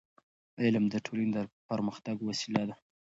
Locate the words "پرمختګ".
1.69-2.17